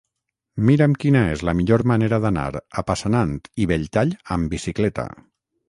Mira'm 0.69 0.95
quina 1.03 1.21
és 1.33 1.43
la 1.49 1.53
millor 1.59 1.83
manera 1.91 2.19
d'anar 2.25 2.47
a 2.53 2.85
Passanant 2.89 3.37
i 3.67 3.71
Belltall 3.75 4.17
amb 4.37 4.53
bicicleta. 4.59 5.09